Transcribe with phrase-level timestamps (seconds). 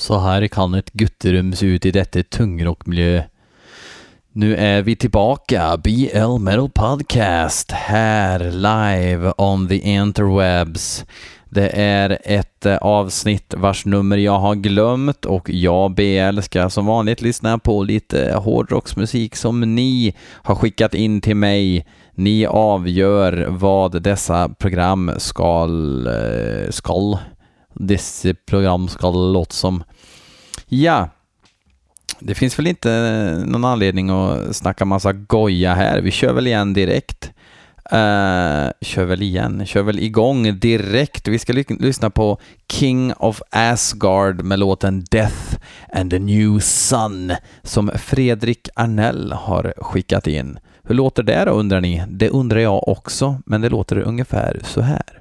[0.00, 3.22] Så här kan ett gutterum se ut i detta tungrockmiljö.
[4.32, 11.04] Nu är vi tillbaka, BL Metal Podcast, här live on the interwebs.
[11.48, 17.22] Det är ett avsnitt vars nummer jag har glömt och jag, BL, ska som vanligt
[17.22, 21.86] lyssna på lite hårdrocksmusik som ni har skickat in till mig.
[22.14, 27.18] Ni avgör vad dessa program skall, eh, skall,
[27.86, 29.84] dessa program ska låta som.
[30.68, 31.08] Ja,
[32.18, 32.90] det finns väl inte
[33.46, 36.00] någon anledning att snacka massa goja här.
[36.00, 37.32] Vi kör väl igen direkt.
[37.92, 41.28] Uh, kör väl igen, kör väl igång direkt.
[41.28, 42.38] Vi ska ly lyssna på
[42.72, 45.56] King of Asgard med låten Death
[45.92, 50.58] and the New Sun som Fredrik Arnell har skickat in.
[50.82, 52.04] Hur låter det då undrar ni?
[52.08, 55.19] Det undrar jag också, men det låter ungefär så här.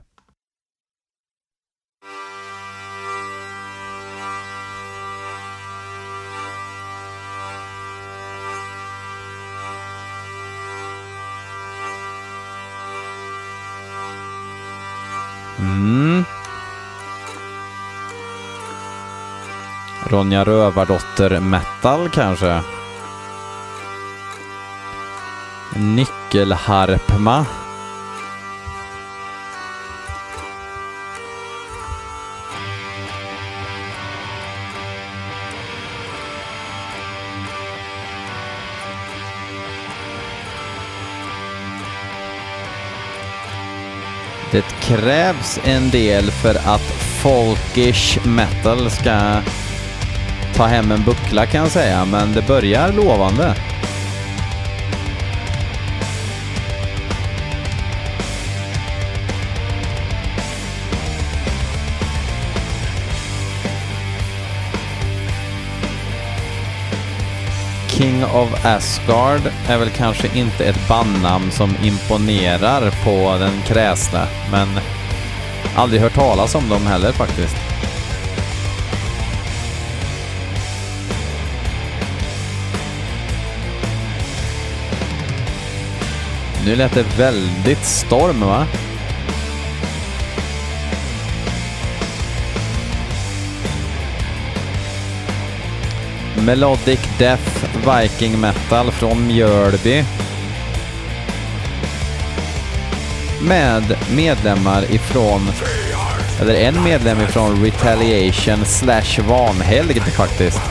[20.10, 22.62] Ronja Rövardotter metal kanske?
[25.76, 27.46] Nyckelharpma.
[44.52, 46.82] Det krävs en del för att
[47.22, 49.42] folkish metal ska
[50.60, 53.56] ta hem en buckla kan jag säga, men det börjar lovande.
[67.88, 74.68] King of Asgard är väl kanske inte ett bandnamn som imponerar på den kräsna, men
[75.76, 77.69] aldrig hört talas om dem heller faktiskt.
[86.70, 88.66] Nu lät det väldigt storm va?
[96.46, 100.04] Melodic Death Viking Metal från Mjölby.
[103.42, 105.42] Med medlemmar ifrån,
[106.42, 110.62] eller en medlem ifrån Retaliation slash Vanhelgd faktiskt.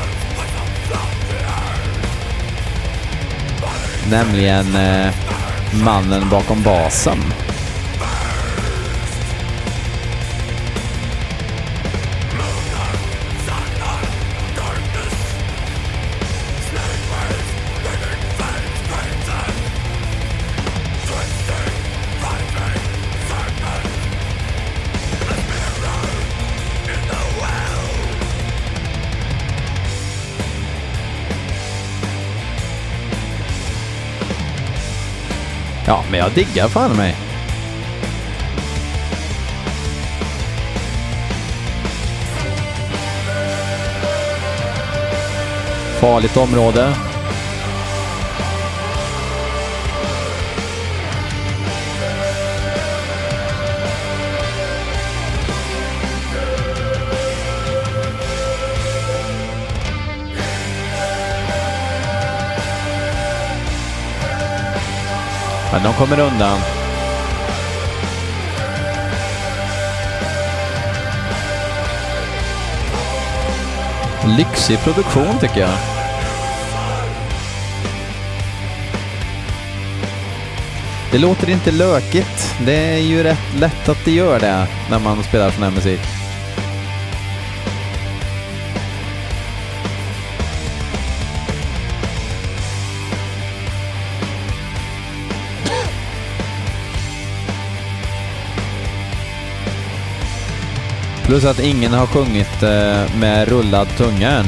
[4.11, 5.28] Nämligen eh,
[5.73, 7.48] mannen bakom basen.
[35.89, 37.15] Ja, men jag diggar fan mig.
[46.01, 46.95] Farligt område.
[65.79, 66.59] Men de kommer undan.
[74.37, 75.71] Lyxig produktion tycker jag.
[81.13, 82.55] Det låter inte lökigt.
[82.67, 86.18] Det är ju rätt lätt att det gör det när man spelar sån här musik.
[101.29, 104.47] Plus att ingen har sjungit eh, med rullad tunga än.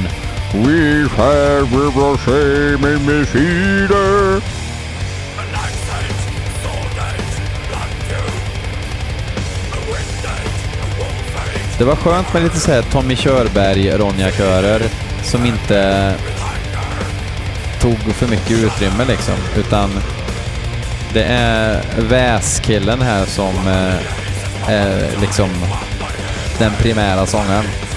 [0.54, 2.16] We shall river
[3.88, 4.60] the.
[11.78, 14.82] Det var skönt med lite såhär Tommy Körberg, Ronja-körer
[15.22, 16.14] som inte
[17.80, 19.90] tog för mycket utrymme liksom, utan
[21.12, 25.50] det är väskillen här som eh, är liksom
[26.60, 27.89] den primära sången.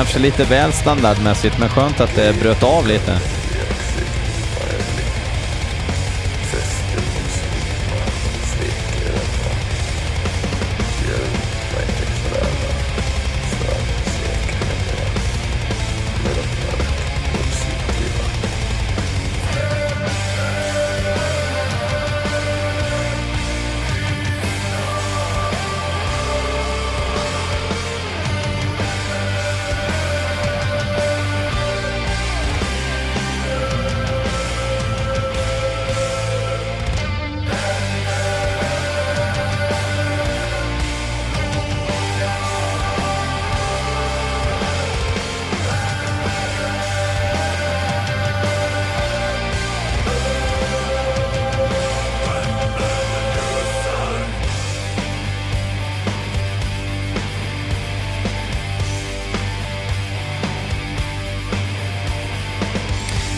[0.00, 3.39] Kanske lite väl standardmässigt, men skönt att det bröt av lite.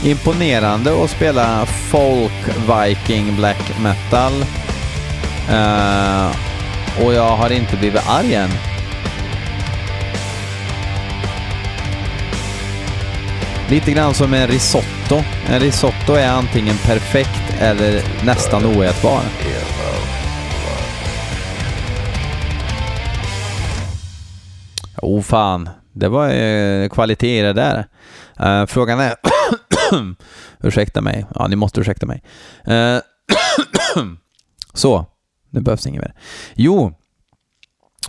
[0.04, 4.32] Imponerande att spela folk viking black metal.
[5.50, 6.36] Uh,
[7.04, 8.50] och jag har inte blivit arg än.
[13.70, 15.22] Lite grann som en risotto.
[15.48, 19.20] En risotto är antingen perfekt eller nästan oätbar.
[24.96, 27.86] Oh fan, det var eh, kvalitet i det där.
[28.40, 29.14] Uh, frågan är
[30.62, 31.26] ursäkta mig.
[31.34, 32.22] Ja, ni måste ursäkta mig.
[32.64, 32.98] Eh,
[34.74, 35.06] Så,
[35.50, 36.14] nu behövs inget mer.
[36.54, 36.92] Jo,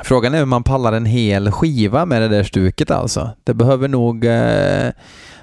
[0.03, 3.29] frågan är hur man pallar en hel skiva med det där stuket alltså.
[3.43, 4.91] Det behöver nog eh,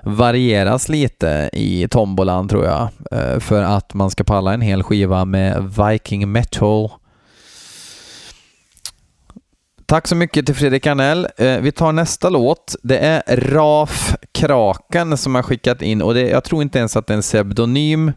[0.05, 5.25] varieras lite i tombolan tror jag, Eh, för att man ska palla en hel skiva
[5.25, 6.91] med Viking Metal
[9.91, 11.29] Tack så mycket till Fredrik Arnell.
[11.37, 12.77] Eh, vi tar nästa låt.
[12.83, 17.07] Det är Raf Kraken som har skickat in och det, jag tror inte ens att
[17.07, 18.13] det är en pseudonym.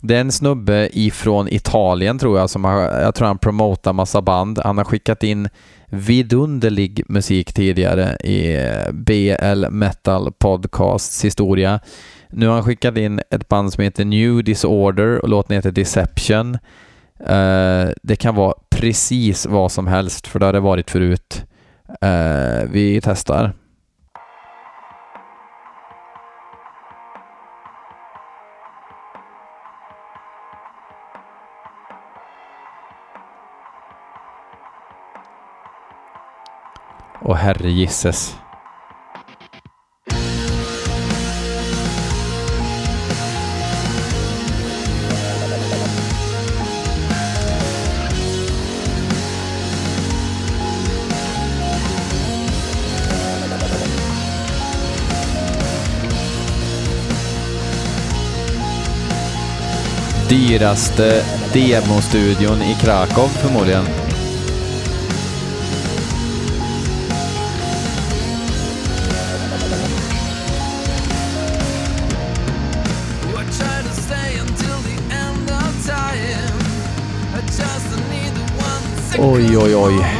[0.00, 4.22] Det är en snubbe ifrån Italien tror jag som har, jag tror han promotar massa
[4.22, 4.58] band.
[4.64, 5.48] Han har skickat in
[5.86, 11.80] vidunderlig musik tidigare i eh, BL Metal Podcasts historia.
[12.30, 16.58] Nu har han skickat in ett band som heter New Disorder och låten heter Deception.
[17.20, 21.44] Eh, det kan vara precis vad som helst, för det har det varit förut.
[22.04, 23.52] Uh, vi testar.
[37.20, 37.70] Och herre
[60.28, 63.84] dyraste demostudion i Krakow förmodligen.
[79.18, 80.15] Oj, oj, oj.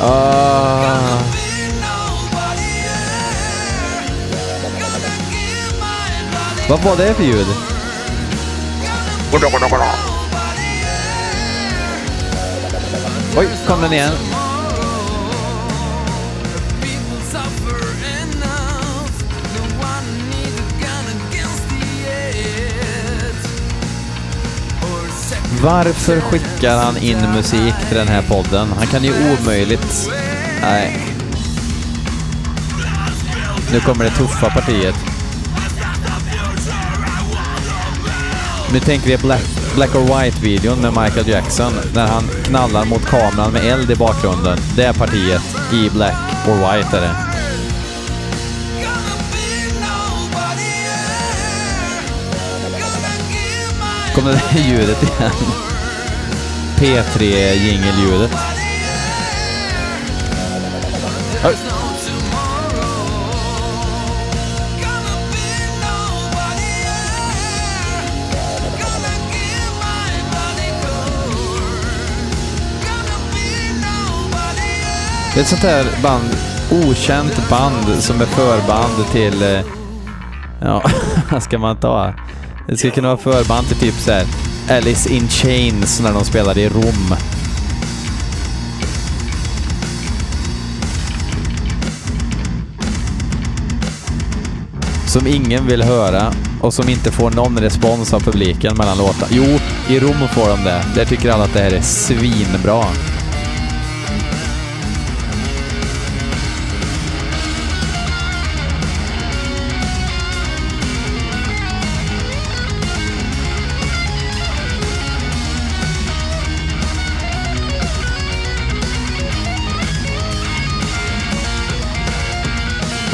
[0.00, 1.18] Ah.
[6.68, 7.46] Vad var det för ljud?
[13.36, 14.27] Oj, kom den igen.
[25.68, 28.68] Varför skickar han in musik till den här podden?
[28.76, 30.10] Han kan ju omöjligt...
[30.62, 31.06] Nej.
[33.72, 34.94] Nu kommer det tuffa partiet.
[38.72, 39.42] Nu tänker vi Black,
[39.74, 44.58] Black or White-videon med Michael Jackson, när han knallar mot kameran med eld i bakgrunden.
[44.76, 47.27] Det är partiet i Black or White är det.
[54.18, 55.30] Kom det där ljudet igen.
[56.76, 57.22] P3
[57.52, 58.30] jingelljudet.
[61.44, 61.56] Oj.
[75.34, 76.36] Det är ett sånt här band,
[76.70, 79.60] okänt band som är förband till, eh,
[80.60, 80.82] ja,
[81.30, 82.14] vad ska man ta?
[82.68, 84.26] Det skulle kunna vara förband till typ så här
[84.70, 87.14] Alice in Chains när de spelade i Rom.
[95.06, 99.26] Som ingen vill höra och som inte får någon respons av publiken mellan låtarna.
[99.30, 99.44] Jo,
[99.88, 100.84] i Rom får de det.
[100.94, 102.84] Där tycker alla att det här är svinbra.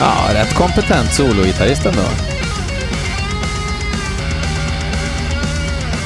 [0.05, 2.03] Ja, rätt kompetent sologitarrist ändå.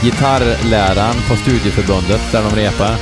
[0.03, 2.97] Gitarrläraren på studieförbundet där de repar.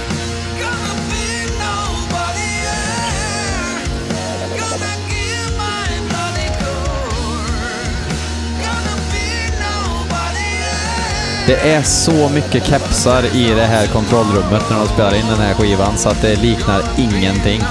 [11.46, 15.54] Det är så mycket kepsar i det här kontrollrummet när de spelar in den här
[15.54, 17.62] skivan så att det liknar ingenting.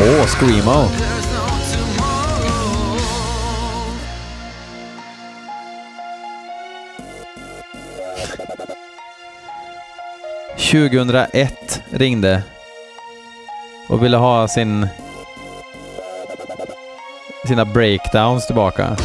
[0.00, 0.88] Åh, oh, Screamo!
[10.56, 12.42] –2001 ringde
[13.88, 14.88] och ville ha sin
[17.46, 18.96] sina breakdowns tillbaka.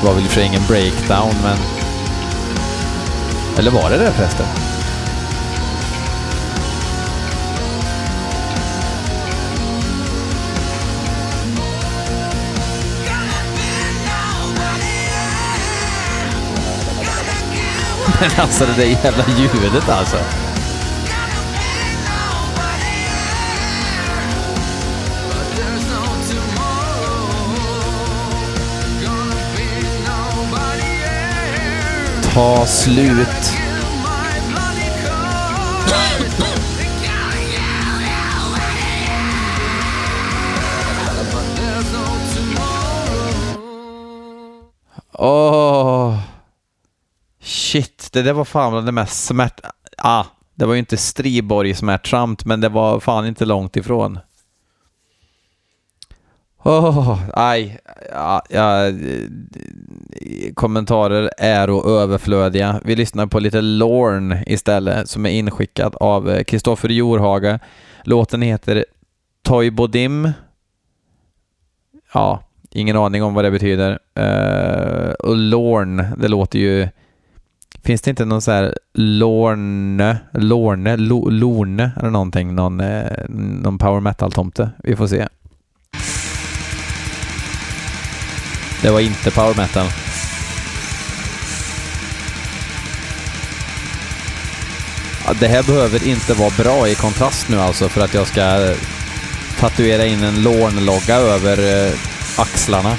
[0.00, 1.56] Det var väl för ingen breakdown, men...
[3.58, 4.71] Eller var det det förresten?
[18.22, 20.16] Men alltså det där jävla ljudet alltså.
[32.34, 33.28] Ta slut.
[45.18, 45.58] Åh.
[45.58, 45.61] Oh.
[48.12, 49.60] Det där var fan det mest smärt...
[49.98, 54.18] Ah, det var ju inte Striborg-smärtsamt, men det var fan inte långt ifrån.
[56.64, 57.78] Oh, aj,
[58.12, 58.92] ja, ja,
[60.54, 62.80] kommentarer är och överflödiga.
[62.84, 67.58] Vi lyssnar på lite Lorn istället, som är inskickad av eh, Kristoffer Jorhaga.
[68.04, 68.84] Låten heter
[69.44, 70.32] Toy Bodim.
[72.14, 73.98] Ja, ingen aning om vad det betyder.
[74.18, 76.88] Uh, och Lorn, det låter ju
[77.84, 82.54] Finns det inte någon så här Lorne, Lorne, Lo, Lorne eller någonting?
[82.54, 84.70] Någon, eh, någon power metal-tomte?
[84.78, 85.28] Vi får se.
[88.82, 89.86] Det var inte power metal.
[95.26, 98.74] Ja, det här behöver inte vara bra i kontrast nu alltså för att jag ska
[99.58, 101.92] tatuera in en Lorne-logga över eh,
[102.36, 102.96] axlarna.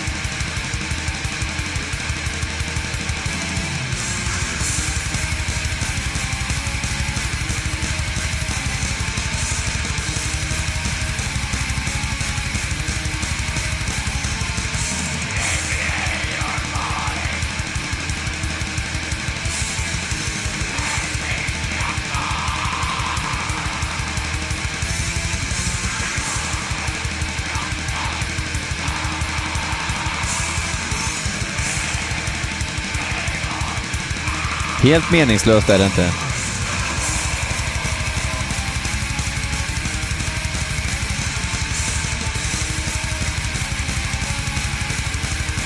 [34.83, 36.09] Helt meningslöst är det inte.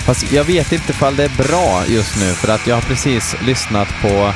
[0.06, 3.36] Fast jag vet inte ifall det är bra just nu för att jag har precis
[3.42, 4.34] lyssnat på,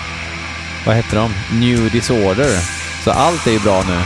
[0.85, 1.33] vad heter de?
[1.59, 2.59] New Disorder.
[3.03, 4.01] Så allt är ju bra nu.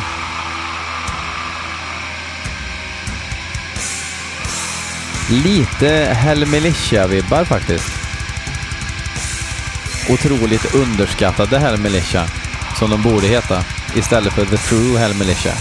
[5.43, 7.94] Lite Hell Militia-vibbar faktiskt
[10.09, 12.27] otroligt underskattade Hell Militia.
[12.79, 13.63] som de borde heta,
[13.95, 15.53] istället för The True Hell Militia.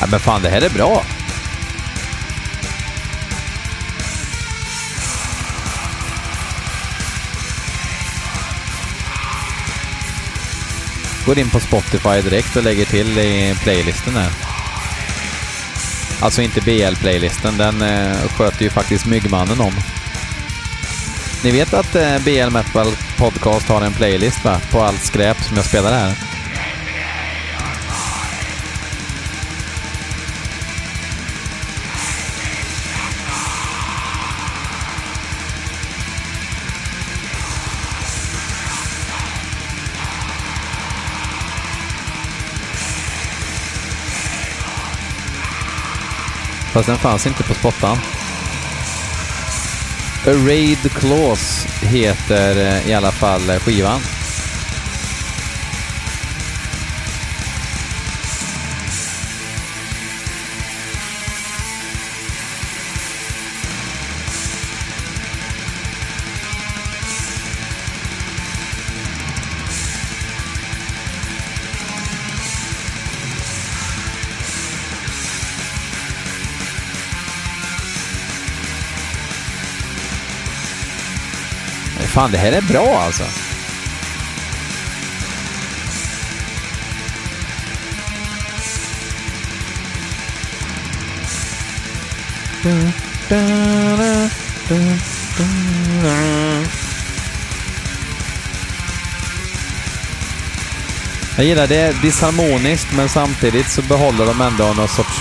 [0.00, 1.02] Ja, men fan, det här är bra.
[11.26, 14.30] Går in på Spotify direkt och lägger till i playlisten här.
[16.20, 19.72] Alltså inte BL-playlisten, den eh, sköter ju faktiskt Myggmannen om.
[21.44, 22.86] Ni vet att eh, BL Metal
[23.16, 24.60] Podcast har en playlist va?
[24.70, 26.31] På allt skräp som jag spelar här.
[46.72, 47.98] Fast den fanns inte på spottan.
[50.26, 54.00] Arrayed Claws heter eh, i alla fall eh, skivan.
[82.12, 83.24] Fan, det här är bra alltså.
[101.36, 101.76] Jag gillar det.
[101.76, 105.20] är disharmoniskt men samtidigt så behåller de ändå någon sorts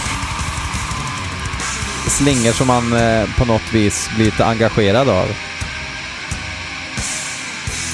[2.07, 5.50] slingor som man eh, på något vis blir lite engagerad av.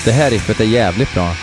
[0.07, 1.35] Det här riffet är jävligt bra.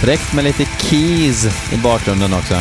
[0.00, 2.54] Fräckt med lite keys i bakgrunden också.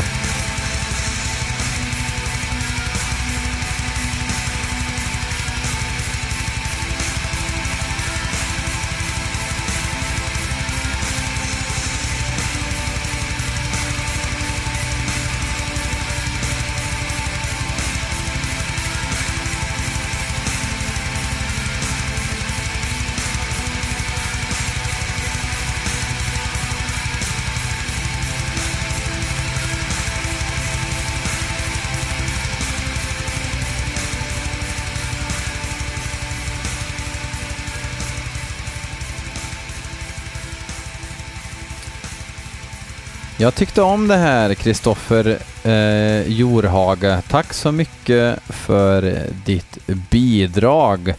[43.42, 47.22] Jag tyckte om det här Kristoffer eh, Jorhaga.
[47.28, 51.14] Tack så mycket för ditt bidrag.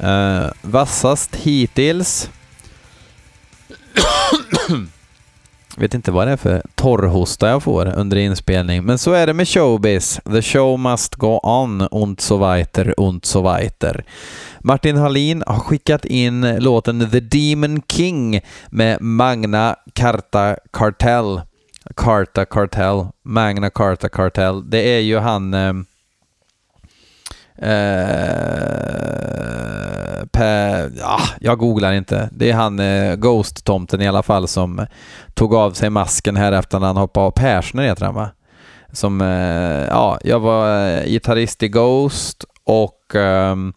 [0.00, 2.30] Eh, vassast hittills.
[5.80, 9.34] Vet inte vad det är för torrhosta jag får under inspelning, men så är det
[9.34, 10.20] med showbiz.
[10.24, 14.04] The show must go on und so weiter und so weiter.
[14.60, 21.40] Martin Hallin har skickat in låten The Demon King med Magna Carta Cartel.
[21.96, 24.70] Carta Cartel, Magna Carta Cartel.
[24.70, 25.54] Det är ju han...
[25.54, 25.72] Eh,
[27.62, 27.68] Eh,
[30.32, 32.28] per, ja, jag googlar inte.
[32.32, 34.86] Det är han eh, Ghost-tomten i alla fall som
[35.34, 37.30] tog av sig masken här efter när han hoppade av.
[37.30, 38.30] Persner heter han va?
[38.92, 43.72] Som, eh, ja, jag var eh, gitarrist i Ghost och ehm,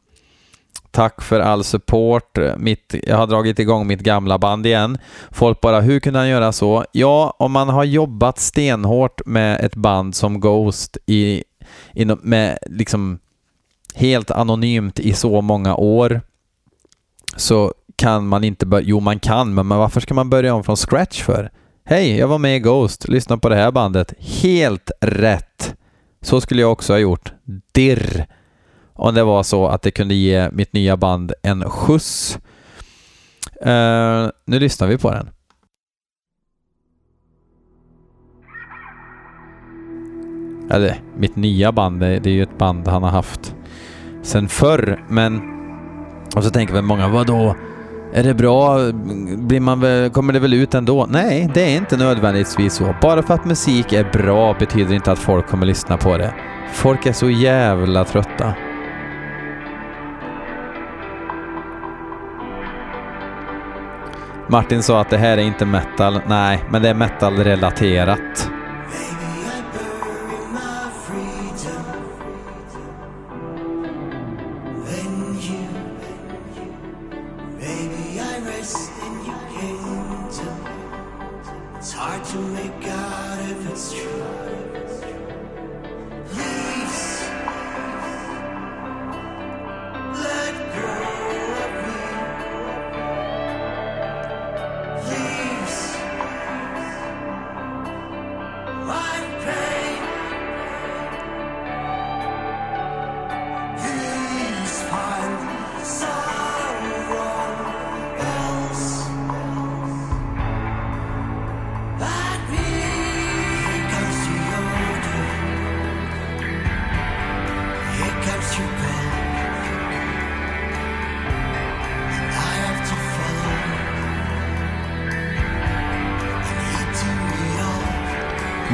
[0.92, 2.38] Tack för all support.
[2.58, 4.98] Mitt, jag har dragit igång mitt gamla band igen.
[5.32, 6.86] Folk bara, hur kunde han göra så?
[6.92, 11.44] Ja, om man har jobbat stenhårt med ett band som Ghost i,
[11.94, 13.20] inom, med liksom
[13.96, 16.22] helt anonymt i så många år
[17.36, 20.78] så kan man inte börja, jo man kan, men varför ska man börja om från
[20.78, 21.52] scratch för?
[21.86, 24.14] Hej, jag var med i Ghost, lyssna på det här bandet.
[24.20, 25.76] Helt rätt!
[26.22, 27.34] Så skulle jag också ha gjort.
[27.72, 28.26] Dirr!
[28.94, 32.40] Om det var så att det kunde ge mitt nya band en skjuts.
[33.66, 35.30] Uh, nu lyssnar vi på den.
[40.72, 43.56] Eller, mitt nya band, det, det är ju ett band han har haft
[44.22, 45.42] sen förr, men...
[46.36, 47.56] Och så tänker väl många, vadå?
[48.14, 48.92] Är det bra?
[49.38, 51.08] Blir man väl, kommer det väl ut ändå?
[51.10, 52.96] Nej, det är inte nödvändigtvis så.
[53.02, 56.34] Bara för att musik är bra betyder inte att folk kommer lyssna på det.
[56.74, 58.54] Folk är så jävla trötta.
[64.48, 66.22] Martin sa att det här är inte metal.
[66.28, 68.52] Nej, men det är metal-relaterat.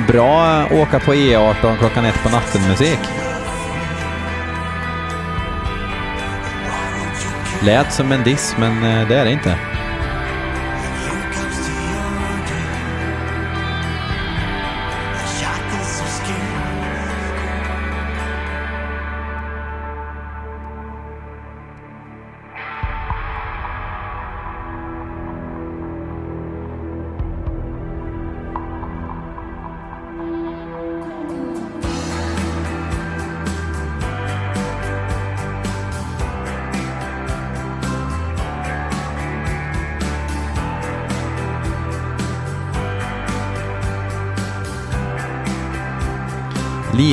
[0.07, 2.99] Bra åka på E18 klockan ett på natten-musik.
[7.63, 9.76] Lät som en diss, men eh, det är det inte.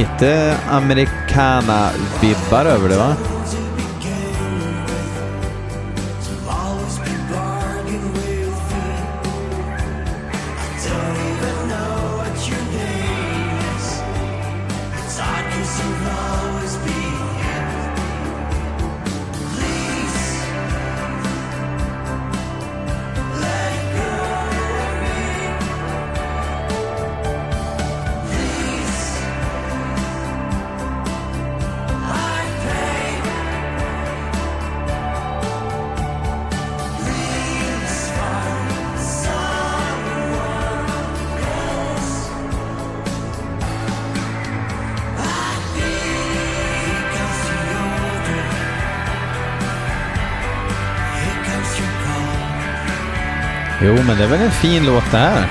[0.05, 3.17] Lite americana-vibbar över det va?
[54.07, 55.49] Men det är väl en fin låt det här.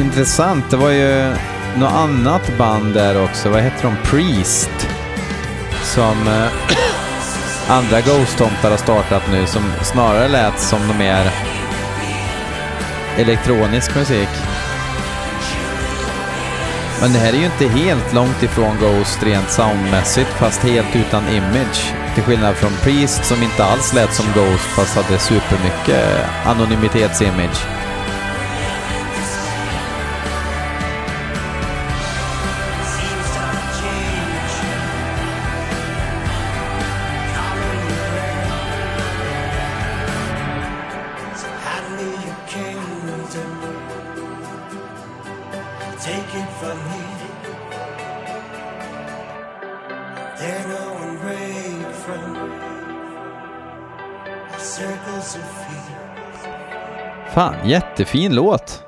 [0.00, 0.70] Intressant.
[0.70, 1.34] Det var ju
[1.76, 3.48] något annat band där också.
[3.48, 3.96] Vad heter de?
[4.10, 4.88] Priest.
[5.82, 6.28] Som...
[6.28, 6.46] Eh,
[7.68, 11.30] andra Ghost-tomtar har startat nu som snarare lät som de mer
[13.16, 14.28] elektronisk musik.
[17.00, 21.28] Men det här är ju inte helt långt ifrån Ghost rent soundmässigt, fast helt utan
[21.28, 21.92] image.
[22.14, 27.79] Till skillnad från Priest som inte alls lät som Ghost, fast hade supermycket anonymitetsimage.
[57.34, 58.82] Fan, jättefin låt.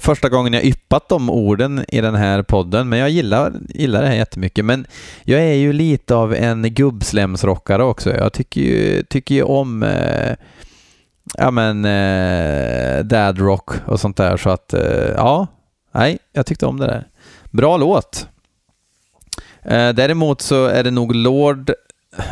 [0.00, 4.08] Första gången jag yppat de orden i den här podden, men jag gillar, gillar det
[4.08, 4.64] här jättemycket.
[4.64, 4.86] Men
[5.24, 8.16] jag är ju lite av en gubbslemsrockare också.
[8.16, 10.36] Jag tycker ju, tycker ju om eh,
[11.34, 14.36] ja men eh, dad rock och sånt där.
[14.36, 15.46] Så att eh, ja,
[15.94, 17.08] nej, jag tyckte om det där.
[17.50, 18.28] Bra låt.
[19.62, 21.72] Eh, däremot så är det nog Lord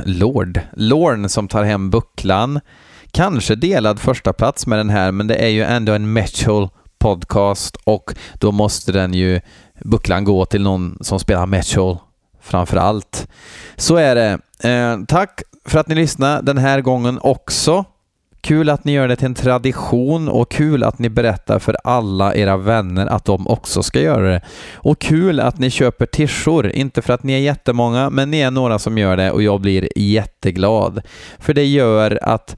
[0.04, 2.61] Lord, Lorn som tar hem bucklan.
[3.11, 7.76] Kanske delad första plats med den här, men det är ju ändå en metal podcast
[7.85, 9.40] och då måste den ju,
[9.85, 11.98] bucklan gå till någon som spelar metal
[12.40, 13.28] framför allt.
[13.76, 14.38] Så är det.
[14.70, 17.85] Eh, tack för att ni lyssnade den här gången också.
[18.46, 22.35] Kul att ni gör det till en tradition och kul att ni berättar för alla
[22.35, 24.40] era vänner att de också ska göra det.
[24.74, 28.50] Och kul att ni köper tishor, inte för att ni är jättemånga, men ni är
[28.50, 31.02] några som gör det och jag blir jätteglad.
[31.38, 32.56] För det gör att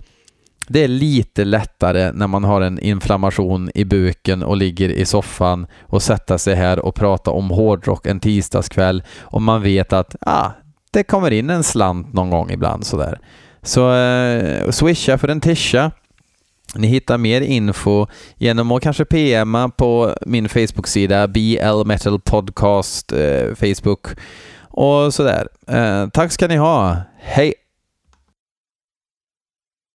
[0.66, 5.66] det är lite lättare när man har en inflammation i buken och ligger i soffan
[5.80, 10.50] och sätta sig här och prata om hårdrock en tisdagskväll och man vet att ah,
[10.90, 13.18] det kommer in en slant någon gång ibland sådär.
[13.62, 15.90] Så eh, swisha för en tisha.
[16.74, 23.54] Ni hittar mer info genom att kanske PMa på min Facebook-sida BL Metal Podcast eh,
[23.54, 24.06] Facebook
[24.60, 25.48] och sådär.
[25.66, 26.96] Eh, tack ska ni ha.
[27.18, 27.54] Hej!